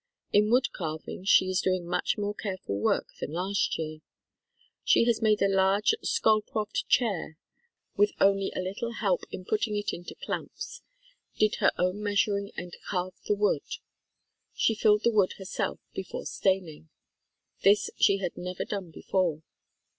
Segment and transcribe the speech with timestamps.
[0.33, 3.99] In wood carving she is doing much more careful work than last year.
[5.05, 7.37] Has made a large "Skolcroft" chair
[7.95, 10.81] with only a little THE KALLIKAK FAMILY help in putting it into clamps.
[11.37, 13.61] Did her own meas uring and carved the wood.
[14.55, 16.89] She filled the wood her self before staining.
[17.61, 19.43] This she had never done before.